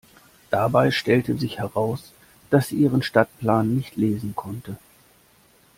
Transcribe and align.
Dabei 0.49 0.89
stellte 0.89 1.37
sich 1.37 1.59
heraus, 1.59 2.11
dass 2.49 2.69
sie 2.69 2.77
ihren 2.77 3.03
Stadtplan 3.03 3.75
nicht 3.75 3.97
lesen 3.97 4.33
konnte. 4.35 4.77